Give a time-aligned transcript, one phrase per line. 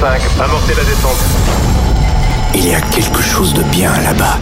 [0.00, 1.20] 5, amorcez la descente.
[2.54, 4.38] Il y a quelque chose de bien là-bas,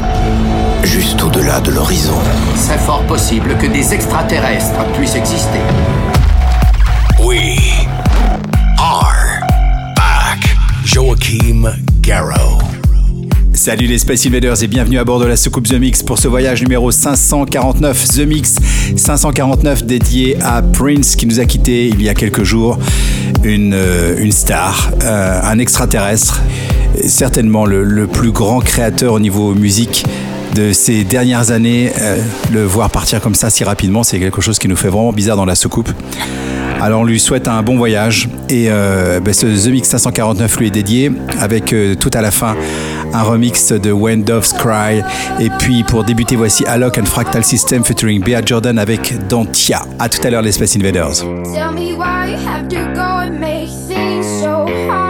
[0.85, 2.15] juste au-delà de l'horizon.
[2.54, 5.58] C'est fort possible que des extraterrestres puissent exister.
[7.19, 7.58] We
[8.79, 9.40] are
[9.97, 10.56] back.
[10.85, 12.59] Joachim Garrow.
[13.53, 16.29] Salut les Space Invaders et bienvenue à bord de la soucoupe The Mix pour ce
[16.29, 18.55] voyage numéro 549 The Mix
[18.95, 22.78] 549 dédié à Prince qui nous a quitté il y a quelques jours,
[23.45, 26.41] une, euh, une star, euh, un extraterrestre,
[27.06, 30.05] certainement le, plus grand créateur au niveau musique
[30.55, 31.93] de ces dernières années.
[32.01, 32.19] Euh,
[32.52, 35.37] le voir partir comme ça si rapidement, c'est quelque chose qui nous fait vraiment bizarre
[35.37, 35.91] dans la soucoupe.
[36.80, 40.70] Alors on lui souhaite un bon voyage et ben, ce The Mix 549 lui est
[40.70, 41.10] dédié
[41.41, 42.55] avec tout à la fin
[43.12, 45.02] un remix de When Cry
[45.40, 49.82] et puis pour débuter voici Alok and Fractal System featuring Bea Jordan avec Dantia.
[49.98, 51.20] À tout à l'heure les Space Invaders.
[51.52, 55.07] Tell me why you have to go and make things so hard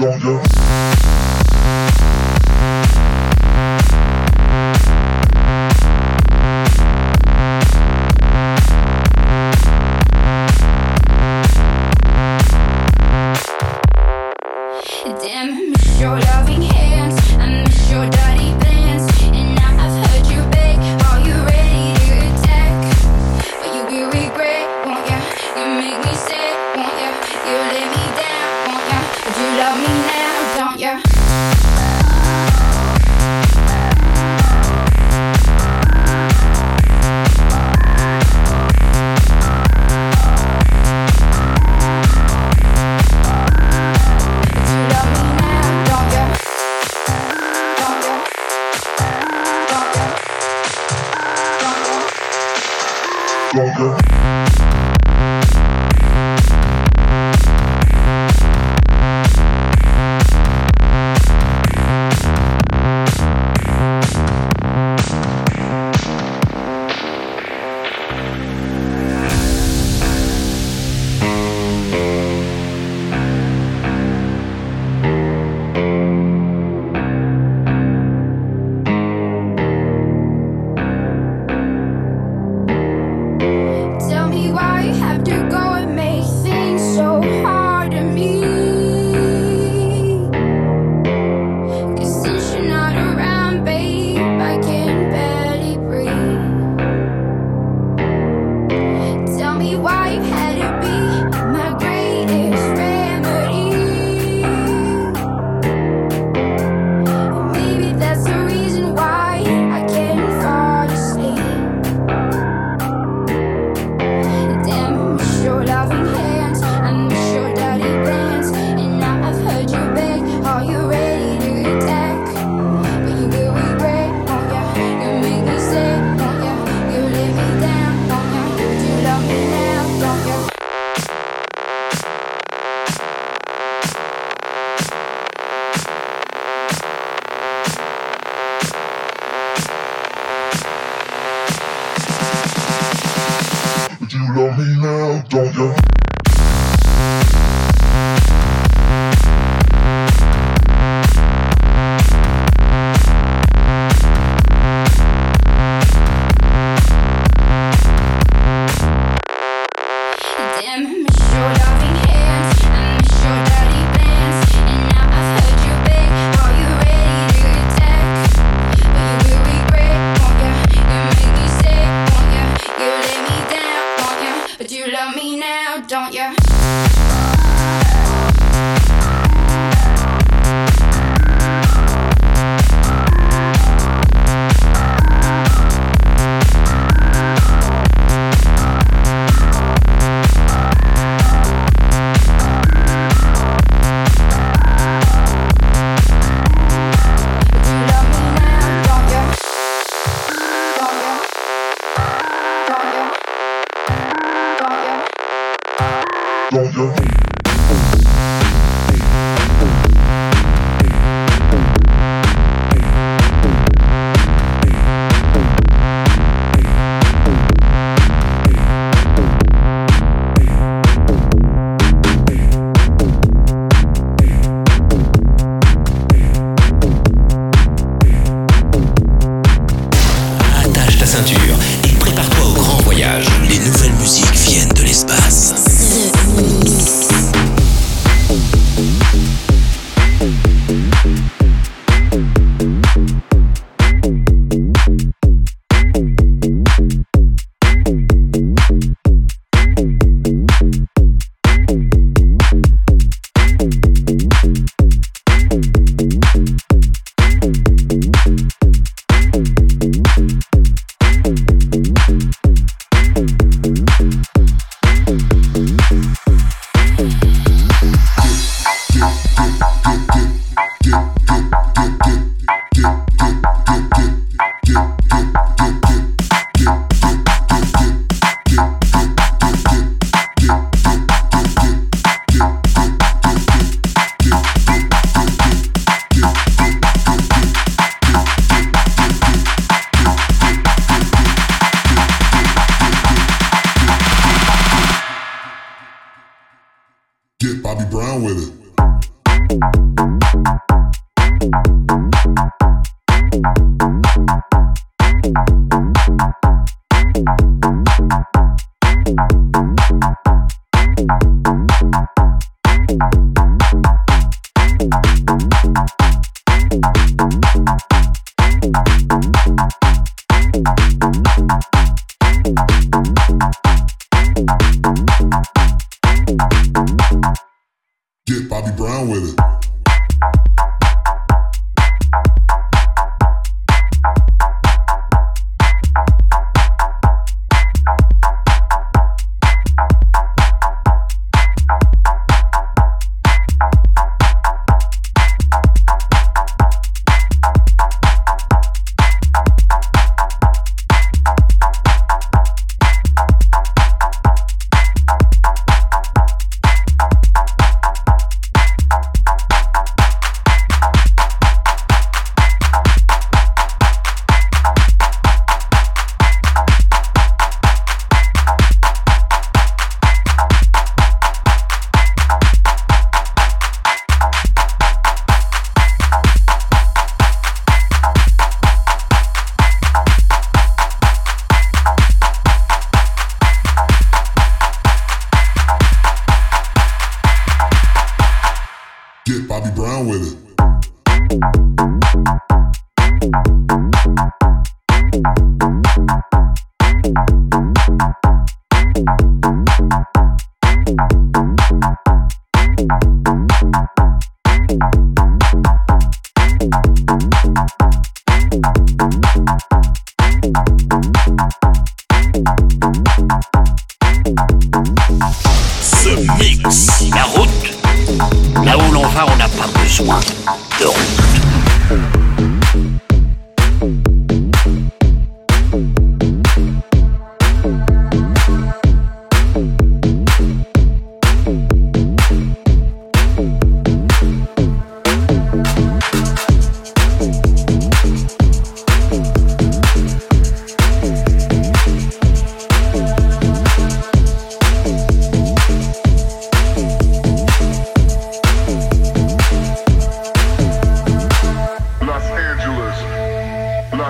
[0.00, 0.89] stronger.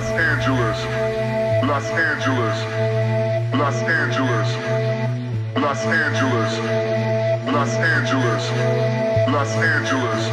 [0.00, 0.78] Los Angeles,
[1.62, 2.56] Los Angeles,
[3.52, 4.48] Los Angeles,
[5.54, 6.52] Los Angeles,
[7.44, 8.42] Los Angeles,
[9.28, 10.24] Los Angeles,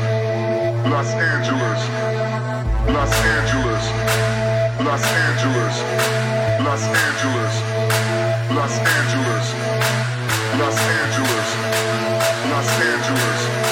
[0.86, 1.82] Los Angeles,
[2.88, 3.84] Los Angeles,
[4.80, 5.84] Los Angeles,
[6.64, 7.54] Los Angeles,
[8.56, 9.46] Los Angeles,
[10.58, 11.48] Los Angeles,
[12.50, 13.67] Los Angeles.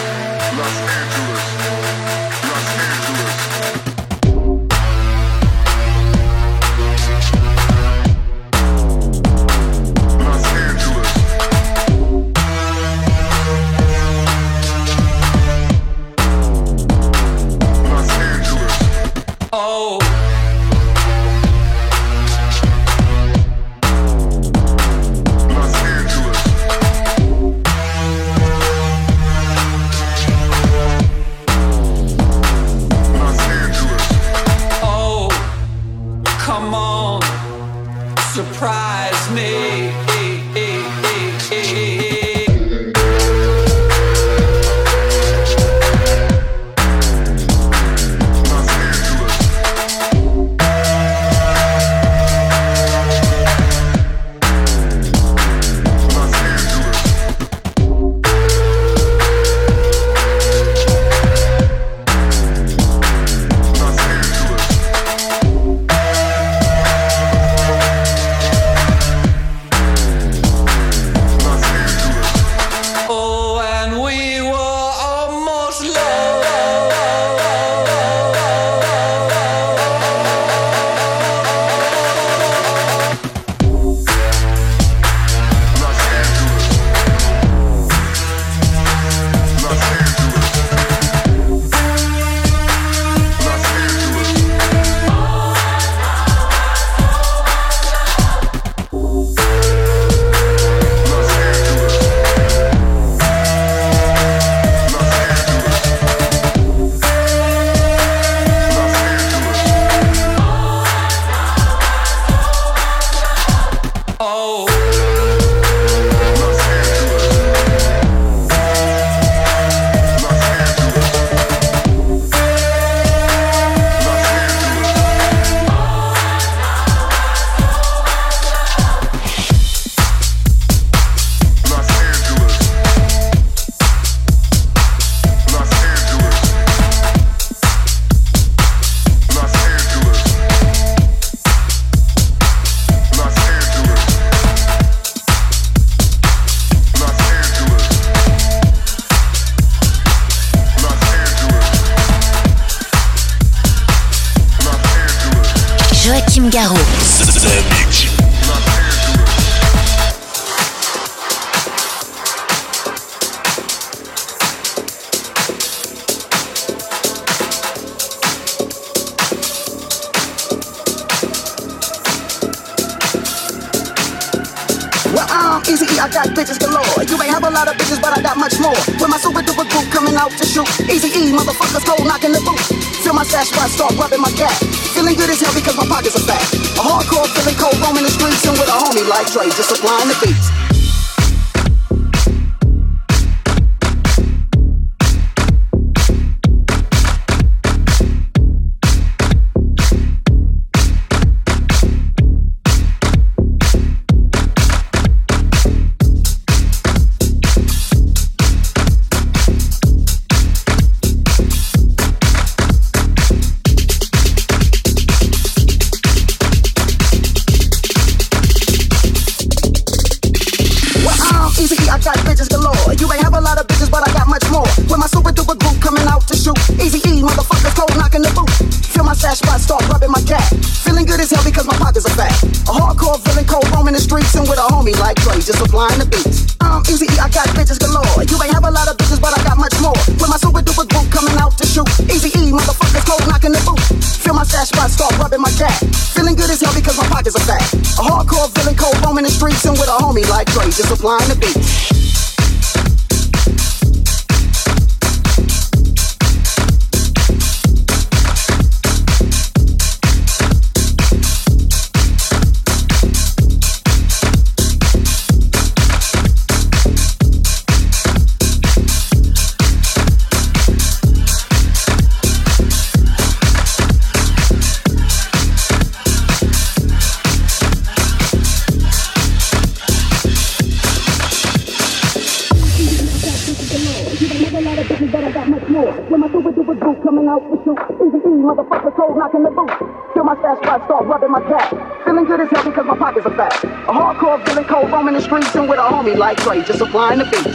[296.26, 297.55] like clay, just applying the beat.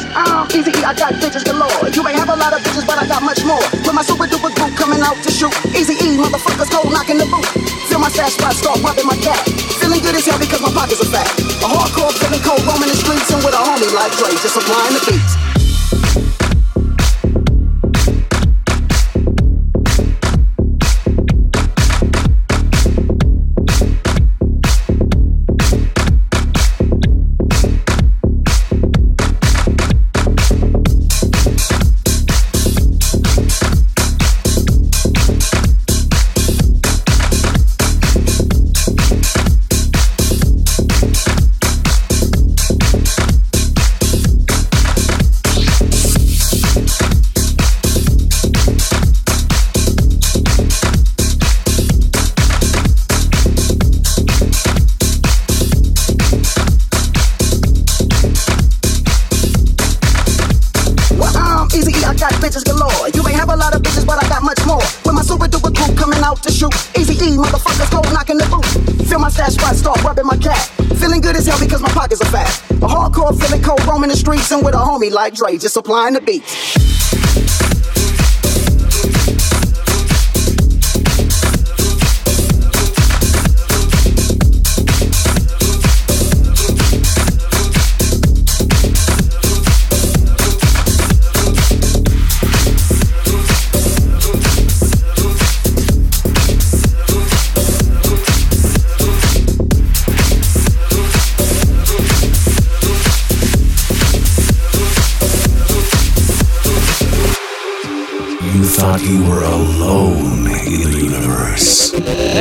[75.20, 76.59] like Dre, just supplying the beats.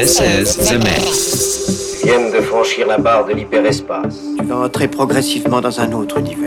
[0.09, 4.17] 96 The Viennent de franchir la barre de l'hyperespace.
[4.39, 6.38] Tu vas entrer progressivement dans un autre univers.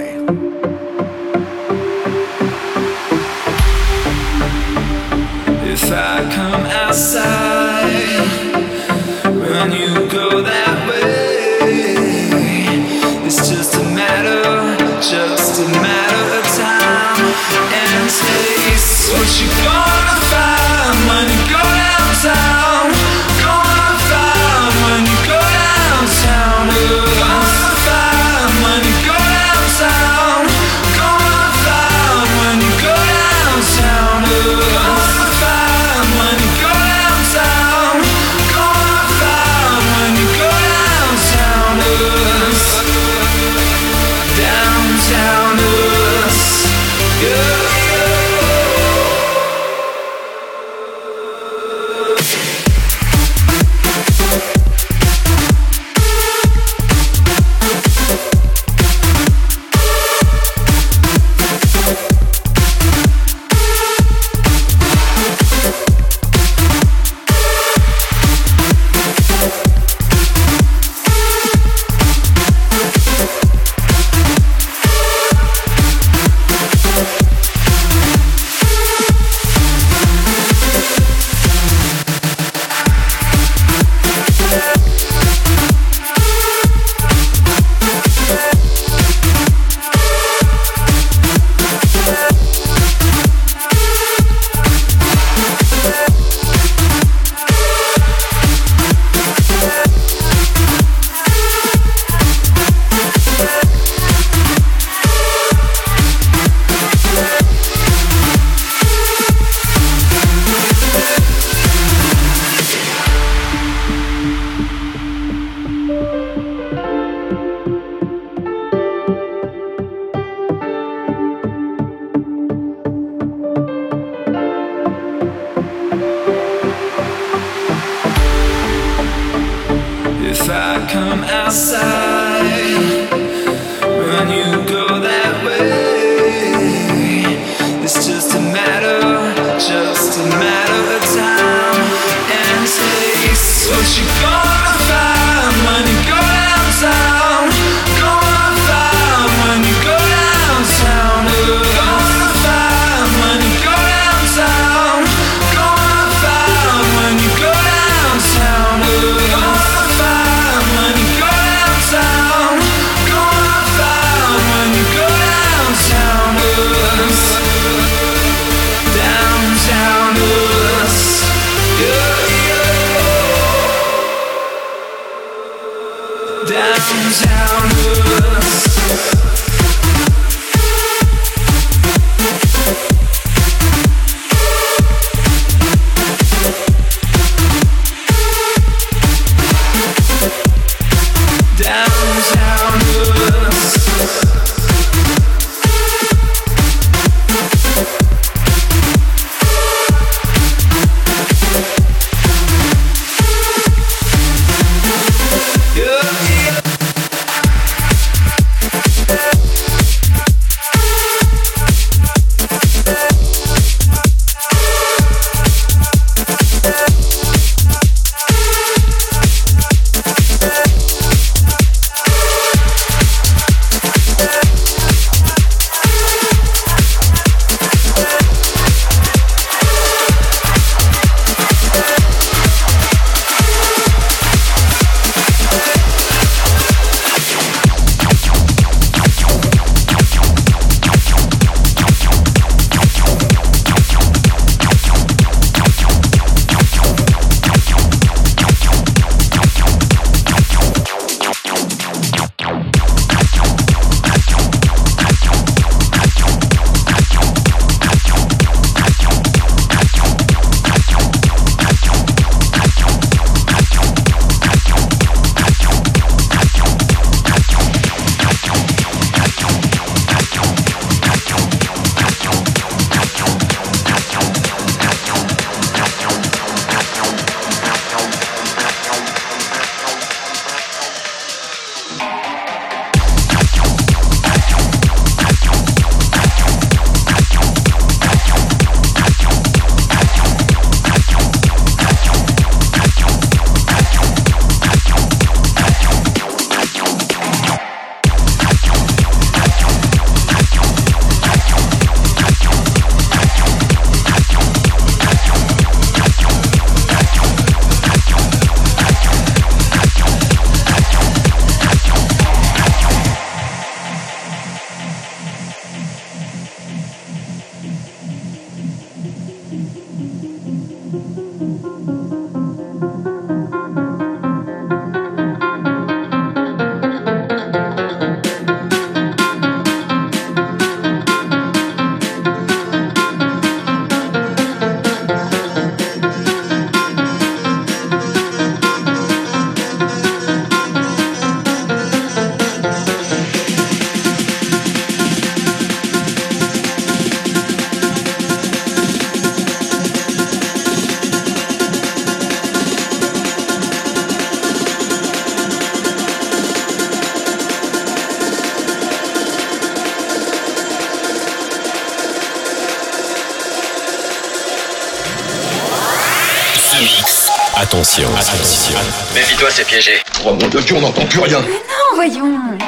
[366.82, 368.08] Attention, attention.
[368.16, 368.78] attention.
[369.14, 369.92] Méfie-toi, c'est piégé.
[370.26, 371.40] Oh mon dieu, on n'entend plus rien.
[371.42, 372.58] Mais non, voyons.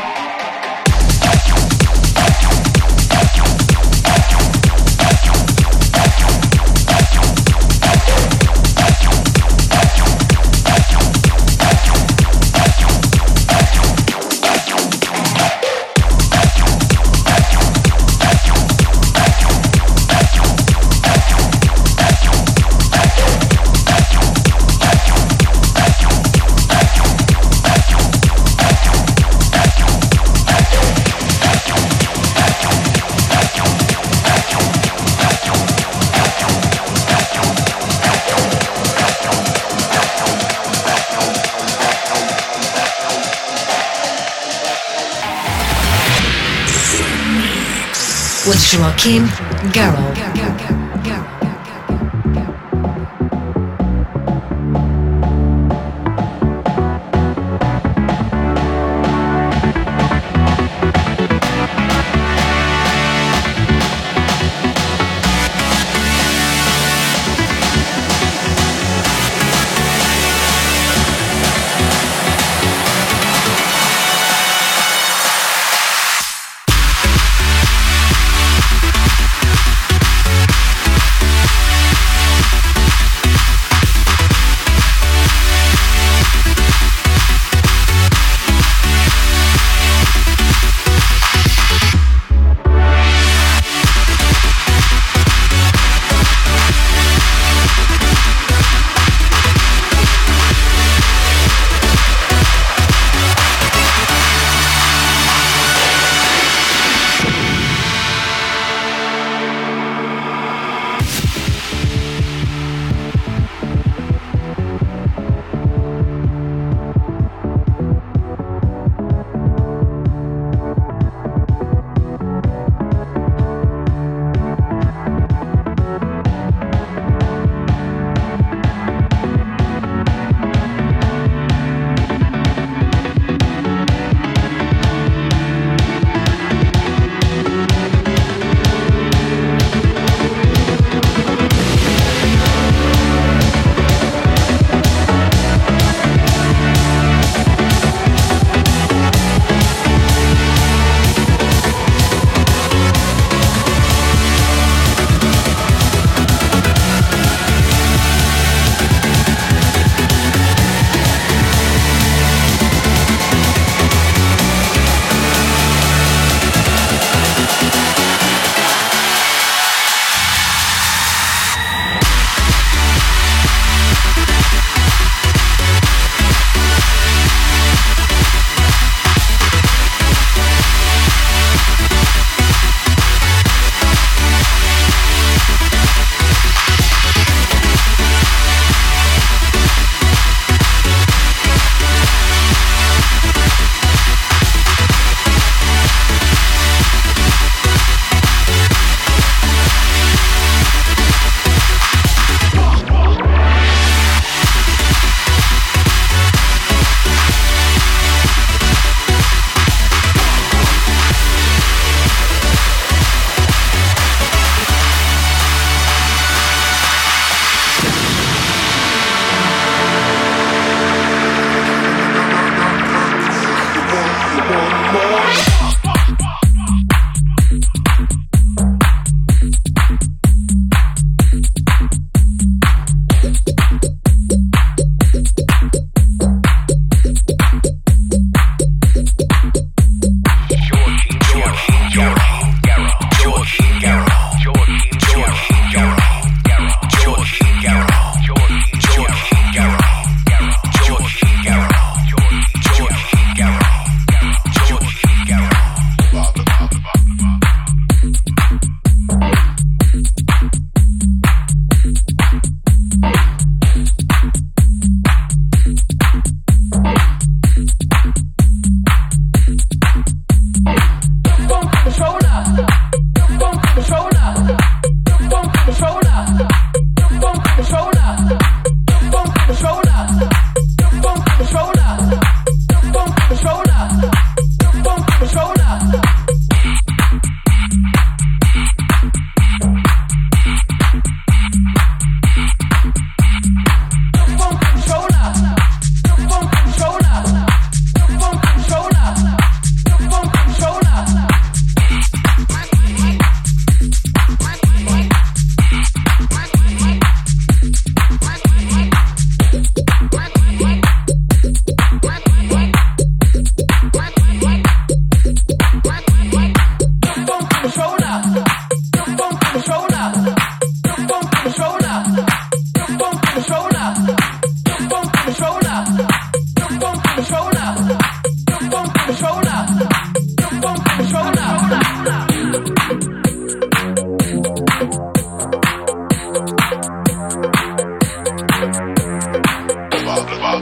[48.75, 48.81] to
[49.71, 50.14] Garo.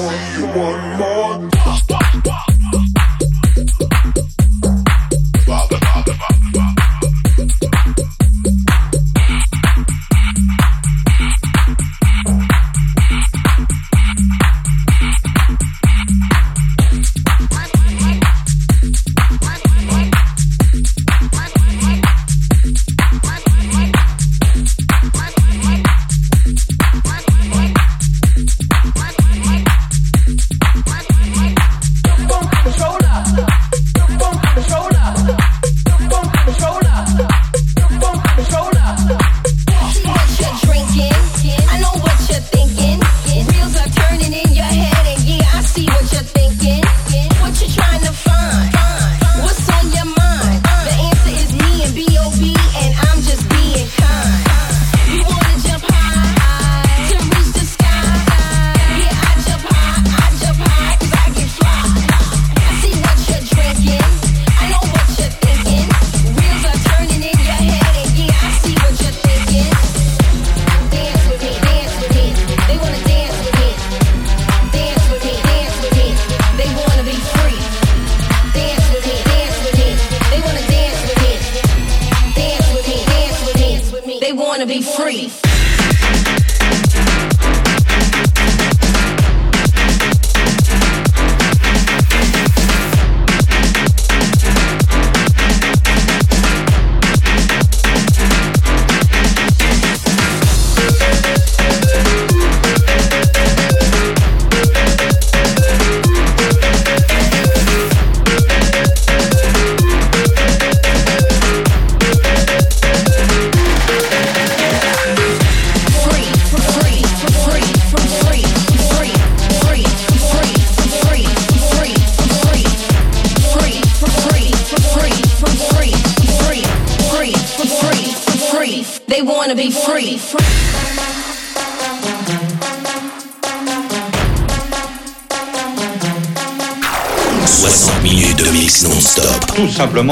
[0.00, 1.49] one, more.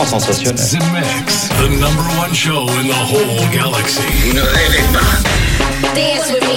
[0.07, 0.69] sensationnel.
[5.95, 6.48] The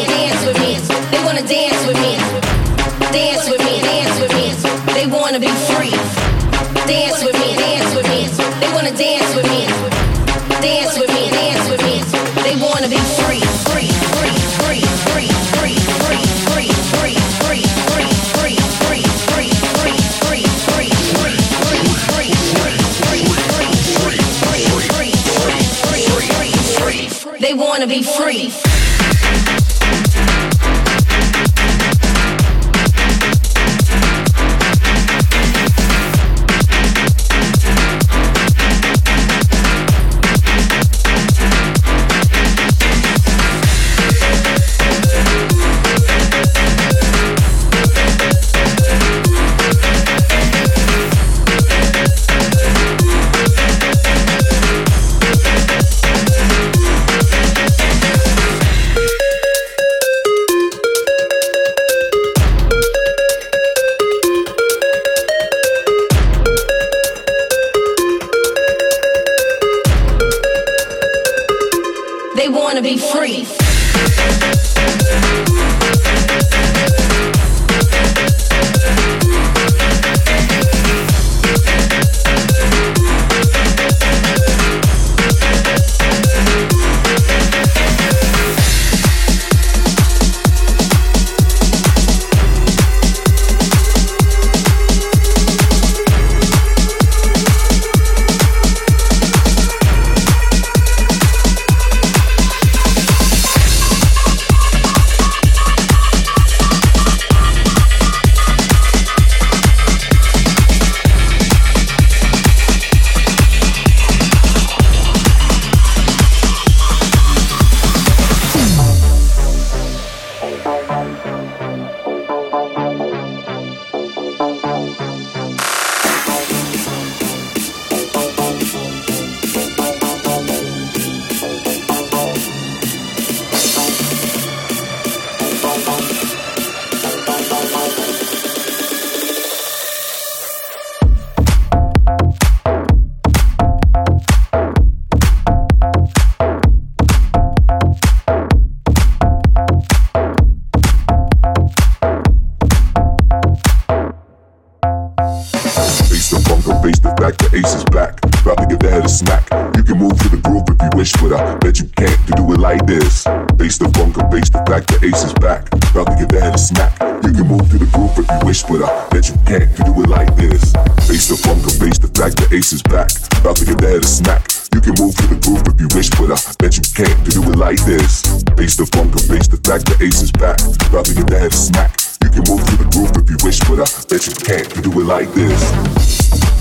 [159.81, 162.53] You can move to the groove if you wish, but I bet you can't do
[162.53, 163.25] it like this.
[163.57, 165.73] Face the funk and face the fact the ace is back.
[165.89, 166.93] About to give the head a smack.
[167.25, 169.89] You can move to the groove if you wish, but I bet you can't do
[170.05, 170.69] it like this.
[171.09, 173.09] Face the funk and face the fact the ace is back.
[173.41, 174.45] About to give the head a smack.
[174.69, 177.41] You can move to the groove if you wish, but I bet you can't do
[177.41, 178.21] it like this.
[178.53, 180.61] Face the funk and face the fact the ace is back.
[180.93, 181.97] About to give the head a smack.
[182.21, 184.93] You can move to the groove if you wish, but I bet you can't do
[185.01, 186.60] it like this.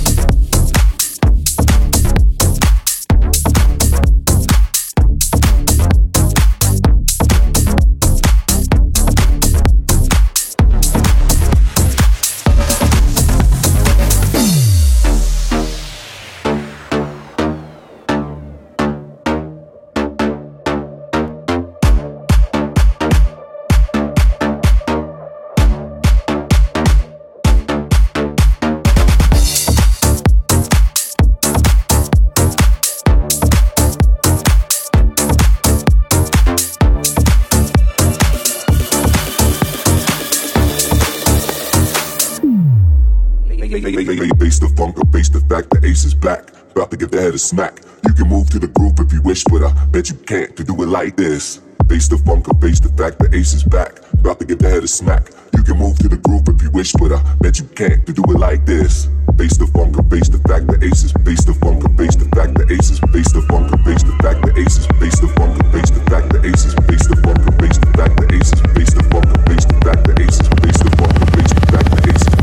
[46.21, 46.51] Back.
[46.73, 47.81] About to give the head a smack.
[48.07, 50.65] You can move to the groove if you wish, but I bet you can't to
[50.65, 51.61] do it like this.
[51.89, 53.99] Face the funk or face the fact the ace is back.
[54.15, 55.31] About to give the head a smack.
[55.57, 58.13] You can move to the groove if you wish, but I bet you can't to
[58.13, 59.09] do it like this.
[59.37, 61.13] Face the funk or face the fact the ace is.
[61.25, 63.01] Face the funk or face the fact the ace is.
[63.11, 64.87] Face the funk or face the fact the ace is.
[65.01, 66.75] Face the funk or face the fact the ace is.
[66.87, 68.61] Face the funk or face the fact the ace is.
[68.77, 70.49] Face the funk or face the fact the ace is.
[70.63, 72.40] Face the funk or face the fact the ace is.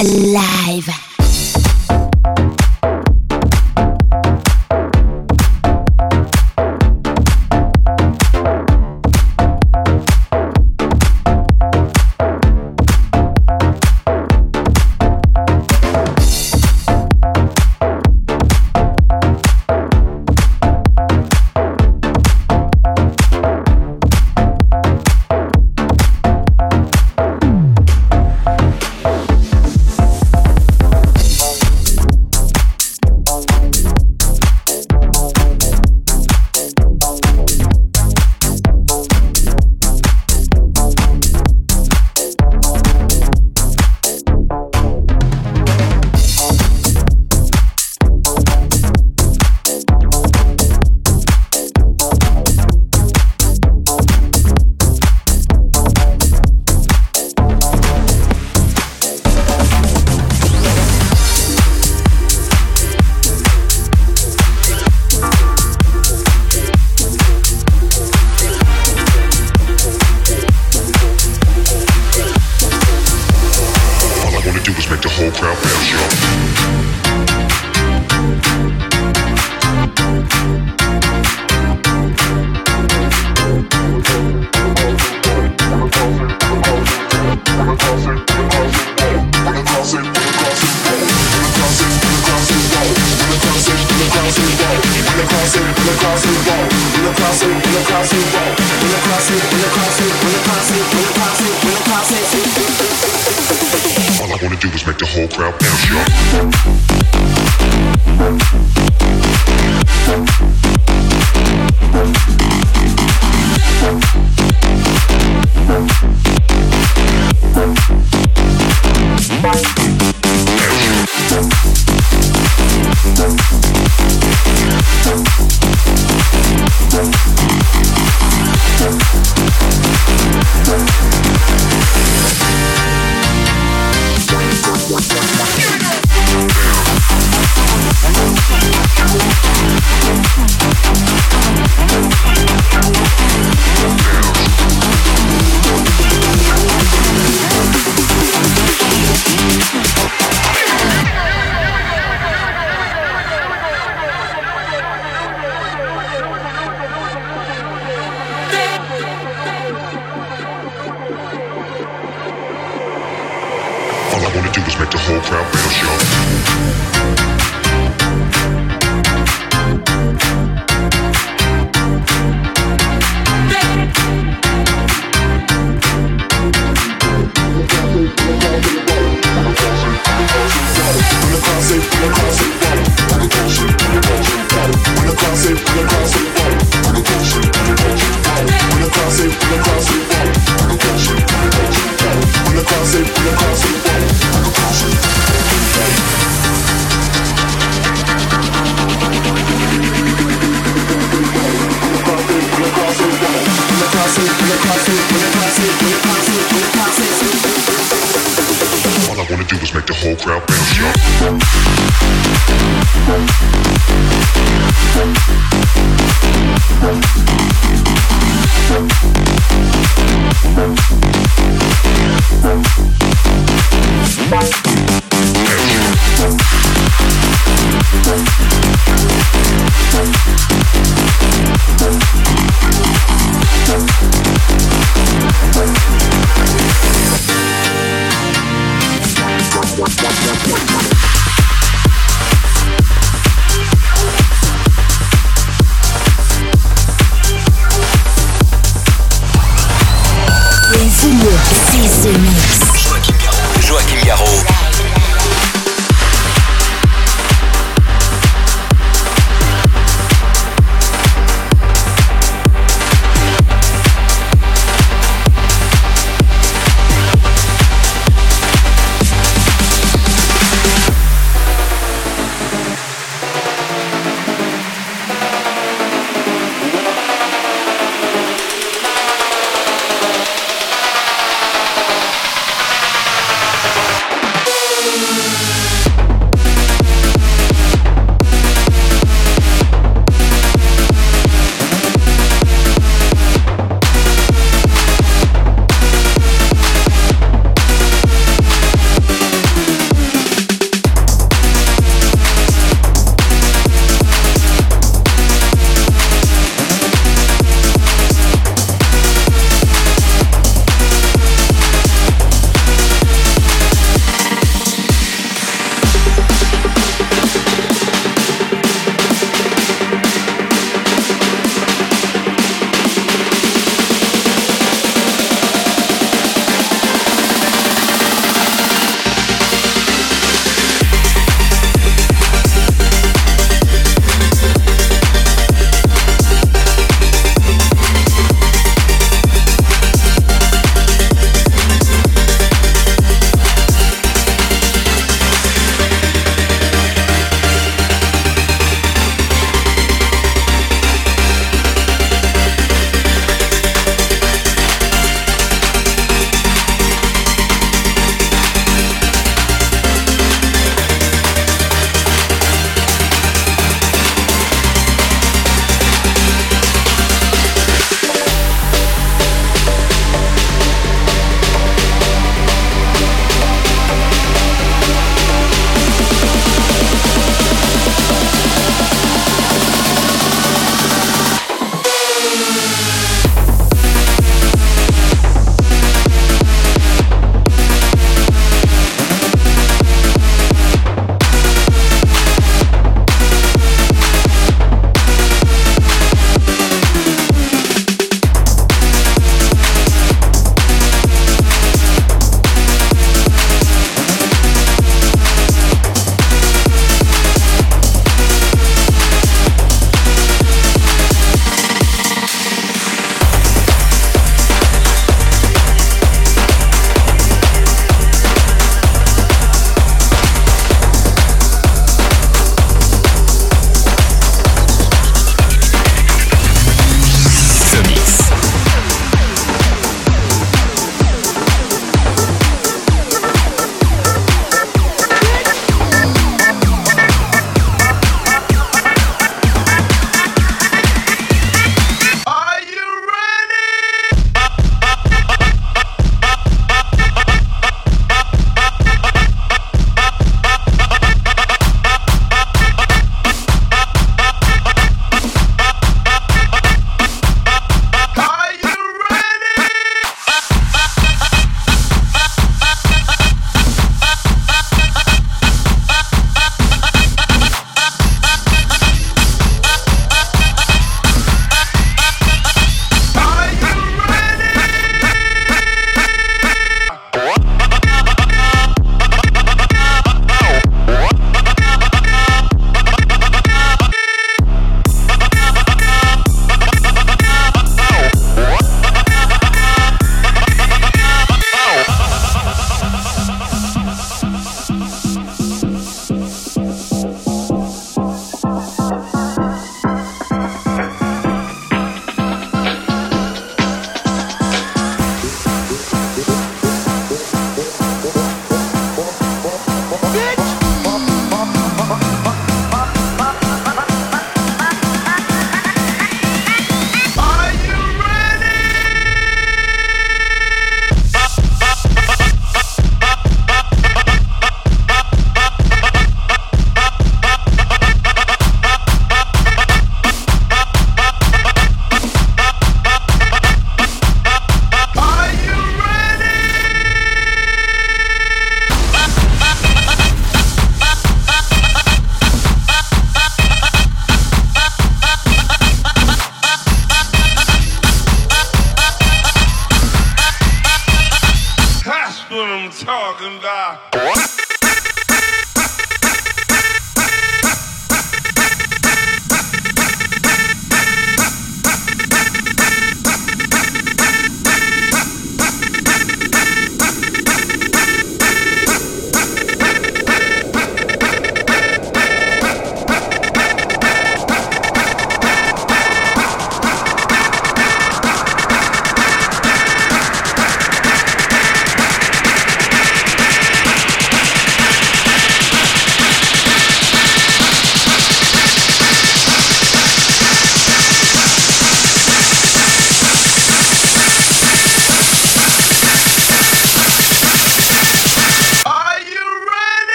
[0.00, 1.17] Alive.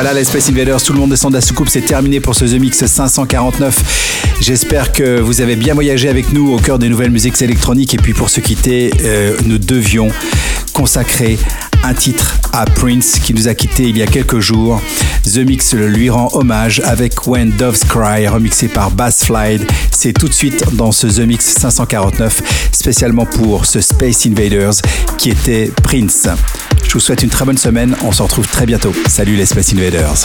[0.00, 2.44] Voilà, les Space Invaders, tout le monde descend de la soucoupe, c'est terminé pour ce
[2.44, 4.36] The Mix 549.
[4.40, 7.94] J'espère que vous avez bien voyagé avec nous au cœur des nouvelles musiques électroniques.
[7.94, 10.08] Et puis pour se quitter, euh, nous devions
[10.72, 11.36] consacrer
[11.82, 14.80] un titre à Prince qui nous a quitté il y a quelques jours.
[15.24, 19.68] The Mix lui rend hommage avec When Doves Cry, remixé par Bass Flight.
[19.90, 24.74] C'est tout de suite dans ce The Mix 549, spécialement pour ce Space Invaders
[25.16, 26.28] qui était Prince.
[26.88, 27.94] Je vous souhaite une très bonne semaine.
[28.02, 28.94] On se retrouve très bientôt.
[29.08, 30.24] Salut les Space Invaders.